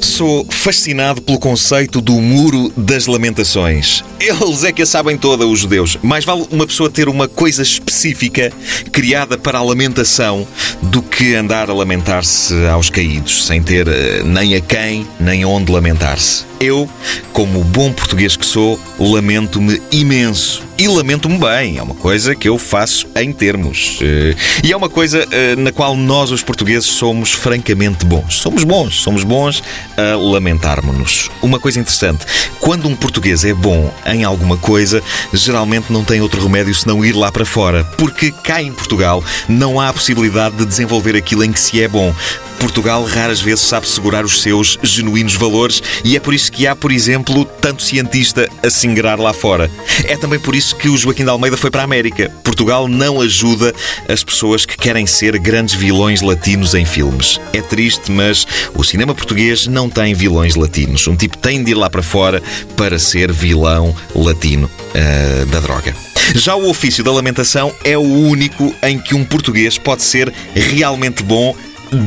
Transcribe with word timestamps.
Sou 0.00 0.46
fascinado 0.48 1.20
pelo 1.22 1.38
conceito 1.38 2.00
do 2.00 2.12
Muro 2.12 2.72
das 2.76 3.06
Lamentações. 3.06 4.04
Eles 4.20 4.62
é 4.62 4.70
que 4.70 4.82
a 4.82 4.86
sabem 4.86 5.18
toda, 5.18 5.46
os 5.46 5.60
judeus. 5.60 5.98
Mais 6.02 6.24
vale 6.24 6.46
uma 6.50 6.66
pessoa 6.66 6.88
ter 6.88 7.08
uma 7.08 7.26
coisa 7.26 7.62
específica 7.62 8.52
criada 8.92 9.36
para 9.36 9.58
a 9.58 9.62
lamentação 9.62 10.46
do 10.82 11.00
que 11.00 11.34
andar 11.34 11.70
a 11.70 11.74
lamentar-se 11.74 12.66
aos 12.66 12.90
caídos, 12.90 13.46
sem 13.46 13.62
ter 13.62 13.86
uh, 13.88 14.26
nem 14.26 14.54
a 14.54 14.60
quem 14.60 15.06
nem 15.18 15.44
onde 15.44 15.70
lamentar-se. 15.70 16.44
Eu, 16.62 16.88
como 17.32 17.64
bom 17.64 17.92
português 17.92 18.36
que 18.36 18.46
sou, 18.46 18.78
lamento-me 18.96 19.82
imenso. 19.90 20.62
E 20.78 20.86
lamento-me 20.86 21.36
bem. 21.36 21.78
É 21.78 21.82
uma 21.82 21.94
coisa 21.94 22.34
que 22.36 22.48
eu 22.48 22.56
faço 22.56 23.06
em 23.16 23.32
termos. 23.32 23.98
Eh, 24.00 24.34
e 24.64 24.72
é 24.72 24.76
uma 24.76 24.88
coisa 24.88 25.26
eh, 25.30 25.54
na 25.56 25.70
qual 25.70 25.96
nós, 25.96 26.30
os 26.30 26.42
portugueses, 26.42 26.88
somos 26.88 27.32
francamente 27.32 28.04
bons. 28.04 28.38
Somos 28.38 28.64
bons. 28.64 29.00
Somos 29.02 29.22
bons 29.22 29.62
a 29.96 30.16
lamentarmos-nos. 30.16 31.30
Uma 31.42 31.58
coisa 31.58 31.80
interessante: 31.80 32.24
quando 32.60 32.88
um 32.88 32.94
português 32.96 33.44
é 33.44 33.52
bom 33.52 33.92
em 34.06 34.24
alguma 34.24 34.56
coisa, 34.56 35.02
geralmente 35.32 35.92
não 35.92 36.04
tem 36.04 36.20
outro 36.20 36.42
remédio 36.42 36.74
senão 36.74 37.04
ir 37.04 37.12
lá 37.12 37.30
para 37.30 37.44
fora. 37.44 37.84
Porque 37.98 38.30
cá 38.30 38.62
em 38.62 38.72
Portugal 38.72 39.22
não 39.48 39.80
há 39.80 39.88
a 39.88 39.92
possibilidade 39.92 40.56
de 40.56 40.64
desenvolver 40.72 41.16
aquilo 41.16 41.44
em 41.44 41.52
que 41.52 41.60
se 41.60 41.82
é 41.82 41.88
bom. 41.88 42.14
Portugal 42.58 43.04
raras 43.04 43.40
vezes 43.40 43.64
sabe 43.64 43.88
segurar 43.88 44.24
os 44.24 44.40
seus 44.40 44.78
genuínos 44.82 45.34
valores 45.34 45.82
e 46.04 46.16
é 46.16 46.20
por 46.20 46.32
isso 46.32 46.50
que 46.50 46.64
há, 46.64 46.76
por 46.76 46.92
exemplo, 46.92 47.44
tanto 47.44 47.82
cientista 47.82 48.48
a 48.62 48.70
se 48.70 48.86
ingrar 48.86 49.18
lá 49.18 49.32
fora. 49.32 49.70
É 50.04 50.16
também 50.16 50.38
por 50.38 50.54
isso 50.54 50.76
que 50.76 50.88
o 50.88 50.96
Joaquim 50.96 51.24
de 51.24 51.30
Almeida 51.30 51.56
foi 51.56 51.70
para 51.70 51.80
a 51.80 51.84
América. 51.84 52.30
Portugal 52.44 52.86
não 52.86 53.20
ajuda 53.20 53.74
as 54.08 54.22
pessoas 54.22 54.64
que 54.64 54.76
querem 54.76 55.06
ser 55.06 55.38
grandes 55.38 55.74
vilões 55.74 56.20
latinos 56.20 56.74
em 56.74 56.84
filmes. 56.84 57.40
É 57.52 57.60
triste, 57.60 58.10
mas 58.10 58.46
o 58.74 58.84
cinema 58.84 59.14
português 59.14 59.66
não 59.66 59.90
tem 59.90 60.14
vilões 60.14 60.54
latinos. 60.54 61.06
Um 61.08 61.16
tipo 61.16 61.36
tem 61.38 61.64
de 61.64 61.72
ir 61.72 61.74
lá 61.74 61.90
para 61.90 62.02
fora 62.02 62.42
para 62.76 62.98
ser 62.98 63.32
vilão 63.32 63.94
latino 64.14 64.70
uh, 64.94 65.46
da 65.46 65.60
droga. 65.60 66.11
Já 66.34 66.54
o 66.54 66.68
ofício 66.68 67.04
da 67.04 67.12
lamentação 67.12 67.74
é 67.84 67.96
o 67.96 68.00
único 68.00 68.74
em 68.82 68.98
que 68.98 69.14
um 69.14 69.24
português 69.24 69.76
pode 69.76 70.02
ser 70.02 70.32
realmente 70.54 71.22
bom 71.22 71.54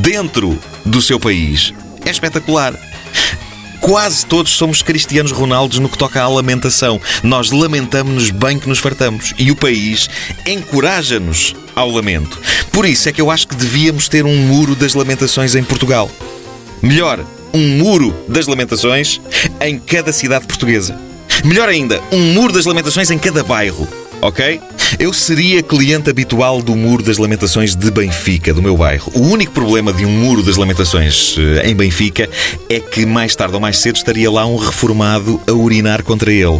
dentro 0.01 0.59
do 0.83 1.01
seu 1.01 1.19
país. 1.19 1.73
É 2.03 2.09
espetacular. 2.09 2.73
Quase 3.79 4.25
todos 4.25 4.53
somos 4.53 4.81
cristianos 4.81 5.31
Ronaldos 5.31 5.77
no 5.77 5.87
que 5.87 5.97
toca 5.97 6.21
à 6.21 6.27
lamentação. 6.27 6.99
Nós 7.21 7.51
lamentamos-nos 7.51 8.31
bem 8.31 8.57
que 8.57 8.67
nos 8.67 8.79
fartamos 8.79 9.33
e 9.37 9.51
o 9.51 9.55
país 9.55 10.09
encoraja-nos 10.45 11.55
ao 11.75 11.91
lamento. 11.91 12.41
Por 12.71 12.85
isso 12.85 13.07
é 13.07 13.11
que 13.11 13.21
eu 13.21 13.29
acho 13.29 13.47
que 13.47 13.55
devíamos 13.55 14.09
ter 14.09 14.25
um 14.25 14.35
muro 14.35 14.75
das 14.75 14.95
lamentações 14.95 15.53
em 15.53 15.63
Portugal. 15.63 16.09
Melhor, 16.81 17.23
um 17.53 17.77
muro 17.77 18.15
das 18.27 18.47
lamentações 18.47 19.21
em 19.61 19.77
cada 19.77 20.11
cidade 20.11 20.47
portuguesa. 20.47 20.99
Melhor 21.43 21.69
ainda, 21.69 22.01
um 22.11 22.33
muro 22.33 22.51
das 22.51 22.65
lamentações 22.65 23.11
em 23.11 23.19
cada 23.19 23.43
bairro 23.43 23.87
ok? 24.25 24.59
Eu 24.97 25.13
seria 25.13 25.61
cliente 25.61 26.09
habitual 26.09 26.61
do 26.61 26.75
Muro 26.75 27.03
das 27.03 27.17
Lamentações 27.17 27.75
de 27.75 27.91
Benfica, 27.91 28.53
do 28.53 28.61
meu 28.61 28.75
bairro. 28.75 29.11
O 29.13 29.21
único 29.21 29.51
problema 29.51 29.93
de 29.93 30.05
um 30.05 30.11
Muro 30.11 30.41
das 30.41 30.57
Lamentações 30.57 31.35
eh, 31.37 31.69
em 31.69 31.75
Benfica 31.75 32.27
é 32.69 32.79
que 32.79 33.05
mais 33.05 33.35
tarde 33.35 33.53
ou 33.53 33.59
mais 33.59 33.77
cedo 33.77 33.97
estaria 33.97 34.29
lá 34.31 34.45
um 34.45 34.55
reformado 34.55 35.39
a 35.47 35.51
urinar 35.51 36.03
contra 36.03 36.31
ele. 36.31 36.59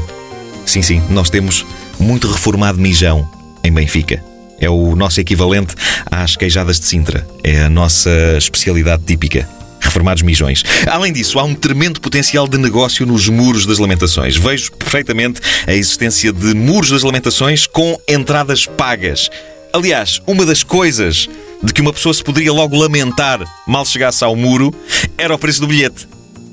Sim, 0.66 0.81
sim, 0.81 1.02
nós 1.09 1.30
temos 1.30 1.66
muito 2.00 2.31
reformado 2.31 2.80
mijão 2.80 3.28
em 3.64 3.72
Benfica. 3.72 4.24
É 4.59 4.70
o 4.70 4.96
nosso 4.96 5.20
equivalente 5.20 5.76
às 6.09 6.36
queijadas 6.36 6.80
de 6.80 6.86
Sintra. 6.86 7.28
É 7.44 7.64
a 7.64 7.70
nossa 7.70 8.09
especialidade 8.38 9.03
típica 9.03 9.50
reformados 9.95 10.23
mijões. 10.23 10.63
Além 10.88 11.13
disso, 11.13 11.39
há 11.39 11.44
um 11.44 11.56
tremendo 11.56 12.01
potencial 12.01 12.47
de 12.47 12.57
negócio 12.57 13.06
nos 13.06 13.29
muros 13.29 13.66
das 13.66 13.78
lamentações. 13.78 14.35
Vejo 14.35 14.73
perfeitamente 14.73 15.39
a 15.66 15.73
existência 15.73 16.33
de 16.33 16.53
muros 16.53 16.89
das 16.89 17.01
lamentações 17.01 17.66
com 17.66 17.97
entradas 18.07 18.66
pagas. 18.66 19.29
Aliás, 19.72 20.22
uma 20.28 20.45
das 20.45 20.63
coisas 20.63 21.29
de 21.63 21.73
que 21.73 21.81
uma 21.81 21.94
pessoa 21.94 22.13
se 22.13 22.23
poderia 22.23 22.51
logo 22.51 22.78
lamentar 22.78 23.41
mal 23.66 23.85
chegasse 23.85 24.23
ao 24.23 24.35
muro 24.35 24.73
era 25.17 25.34
o 25.34 25.39
preço 25.39 25.61
do 25.61 25.67
bilhete. 25.67 26.07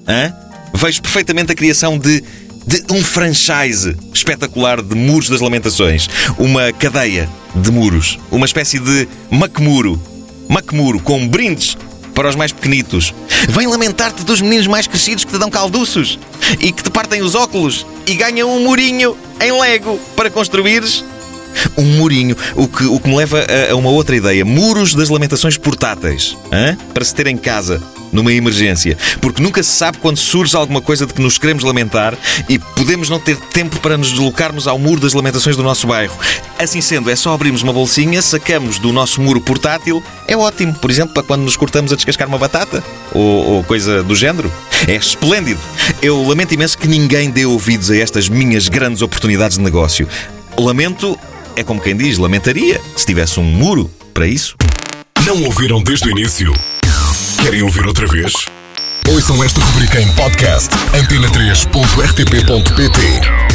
Hã? 0.06 0.32
Vejo 0.72 1.02
perfeitamente 1.02 1.50
a 1.50 1.54
criação 1.54 1.98
de, 1.98 2.22
de 2.66 2.84
um 2.92 3.02
franchise 3.02 3.96
espetacular 4.14 4.80
de 4.80 4.94
muros 4.94 5.28
das 5.28 5.40
lamentações. 5.40 6.08
Uma 6.38 6.72
cadeia 6.72 7.28
de 7.56 7.70
muros. 7.72 8.18
Uma 8.30 8.46
espécie 8.46 8.78
de 8.78 9.08
macmuro. 9.30 10.00
Macmuro 10.48 11.00
com 11.00 11.26
brindes 11.26 11.76
para 12.14 12.28
os 12.28 12.36
mais 12.36 12.52
pequenitos. 12.52 13.14
Vem 13.48 13.66
lamentar-te 13.66 14.24
dos 14.24 14.40
meninos 14.40 14.66
mais 14.66 14.86
crescidos 14.86 15.24
que 15.24 15.32
te 15.32 15.38
dão 15.38 15.50
calduços 15.50 16.18
e 16.60 16.72
que 16.72 16.82
te 16.82 16.90
partem 16.90 17.22
os 17.22 17.34
óculos 17.34 17.86
e 18.06 18.14
ganham 18.14 18.50
um 18.54 18.64
murinho 18.64 19.16
em 19.40 19.52
Lego 19.60 19.98
para 20.16 20.30
construires 20.30 21.04
um 21.76 21.84
murinho, 21.84 22.36
o 22.56 22.66
que, 22.66 22.84
o 22.84 22.98
que 22.98 23.08
me 23.08 23.16
leva 23.16 23.38
a, 23.38 23.72
a 23.72 23.76
uma 23.76 23.90
outra 23.90 24.16
ideia: 24.16 24.44
muros 24.44 24.94
das 24.94 25.08
lamentações 25.08 25.56
portáteis, 25.58 26.36
hã? 26.50 26.76
para 26.94 27.04
se 27.04 27.14
ter 27.14 27.26
em 27.26 27.36
casa 27.36 27.82
numa 28.12 28.32
emergência, 28.32 28.96
porque 29.20 29.42
nunca 29.42 29.62
se 29.62 29.70
sabe 29.70 29.98
quando 29.98 30.18
surge 30.18 30.54
alguma 30.54 30.80
coisa 30.80 31.06
de 31.06 31.14
que 31.14 31.22
nos 31.22 31.38
queremos 31.38 31.64
lamentar 31.64 32.16
e 32.48 32.58
podemos 32.58 33.08
não 33.08 33.18
ter 33.18 33.36
tempo 33.36 33.80
para 33.80 33.96
nos 33.96 34.10
deslocarmos 34.10 34.66
ao 34.66 34.78
muro 34.78 35.00
das 35.00 35.14
lamentações 35.14 35.56
do 35.56 35.62
nosso 35.62 35.86
bairro. 35.86 36.16
Assim 36.58 36.80
sendo, 36.80 37.10
é 37.10 37.16
só 37.16 37.32
abrirmos 37.32 37.62
uma 37.62 37.72
bolsinha, 37.72 38.20
sacamos 38.20 38.78
do 38.78 38.92
nosso 38.92 39.20
muro 39.20 39.40
portátil, 39.40 40.02
é 40.28 40.36
ótimo, 40.36 40.74
por 40.74 40.90
exemplo, 40.90 41.14
para 41.14 41.22
quando 41.22 41.42
nos 41.42 41.56
cortamos 41.56 41.92
a 41.92 41.96
descascar 41.96 42.28
uma 42.28 42.38
batata 42.38 42.82
ou, 43.12 43.22
ou 43.22 43.64
coisa 43.64 44.02
do 44.02 44.14
género. 44.14 44.52
É 44.86 44.94
esplêndido. 44.94 45.60
Eu 46.00 46.26
lamento 46.26 46.54
imenso 46.54 46.76
que 46.76 46.88
ninguém 46.88 47.30
dê 47.30 47.46
ouvidos 47.46 47.90
a 47.90 47.96
estas 47.96 48.28
minhas 48.28 48.68
grandes 48.68 49.02
oportunidades 49.02 49.56
de 49.56 49.64
negócio. 49.64 50.08
Lamento, 50.58 51.18
é 51.56 51.62
como 51.62 51.80
quem 51.80 51.96
diz, 51.96 52.18
lamentaria 52.18 52.80
se 52.96 53.06
tivesse 53.06 53.38
um 53.40 53.44
muro 53.44 53.90
para 54.12 54.26
isso. 54.26 54.56
Não 55.24 55.42
ouviram 55.44 55.82
desde 55.82 56.08
o 56.08 56.10
início? 56.10 56.52
Querem 57.42 57.62
ouvir 57.62 57.86
outra 57.86 58.06
vez? 58.06 58.32
Ouçam 59.08 59.42
esta 59.42 59.60
rubrica 59.60 60.00
em 60.00 60.06
podcast 60.14 60.70
antena3.rtp.pt 60.94 63.51